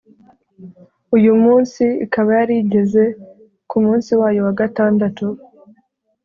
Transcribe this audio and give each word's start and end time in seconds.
uyu 1.15 1.33
munsi 1.43 1.83
ikaba 2.05 2.29
yari 2.39 2.55
igeze 2.63 3.03
ku 3.69 3.77
munsi 3.85 4.11
wayo 4.19 4.41
wa 4.47 4.53
gatandatu 4.61 5.25